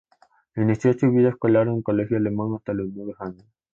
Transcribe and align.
Inició 0.55 0.97
su 0.97 1.11
vida 1.11 1.29
escolar 1.29 1.67
en 1.67 1.75
el 1.75 1.83
Colegio 1.83 2.17
Alemán 2.17 2.55
hasta 2.57 2.73
los 2.73 2.87
nueve 2.91 3.13
años. 3.19 3.45